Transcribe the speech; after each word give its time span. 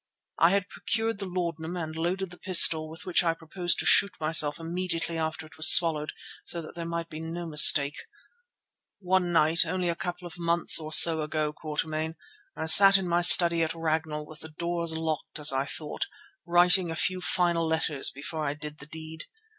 I 0.39 0.49
had 0.49 0.67
procured 0.67 1.19
the 1.19 1.27
laudanum 1.27 1.77
and 1.77 1.95
loaded 1.95 2.31
the 2.31 2.39
pistol 2.39 2.89
with 2.89 3.05
which 3.05 3.23
I 3.23 3.35
proposed 3.35 3.77
to 3.77 3.85
shoot 3.85 4.19
myself 4.19 4.59
immediately 4.59 5.15
after 5.15 5.45
it 5.45 5.57
was 5.57 5.71
swallowed 5.75 6.11
so 6.43 6.59
that 6.63 6.73
there 6.73 6.87
might 6.87 7.07
be 7.07 7.19
no 7.19 7.45
mistake. 7.45 7.97
One 8.97 9.31
night 9.31 9.63
only 9.63 9.89
a 9.89 9.95
couple 9.95 10.25
of 10.25 10.39
months 10.39 10.79
or 10.79 10.91
so 10.91 11.21
ago, 11.21 11.53
Quatermain, 11.53 12.15
I 12.55 12.65
sat 12.65 12.97
in 12.97 13.07
my 13.07 13.21
study 13.21 13.61
at 13.61 13.75
Ragnall, 13.75 14.25
with 14.25 14.39
the 14.39 14.49
doors 14.49 14.97
locked 14.97 15.37
as 15.37 15.53
I 15.53 15.65
thought, 15.65 16.07
writing 16.47 16.89
a 16.89 16.95
few 16.95 17.21
final 17.21 17.67
letters 17.67 18.09
before 18.09 18.43
I 18.43 18.55
did 18.55 18.79
the 18.79 18.87
deed. 18.87 19.25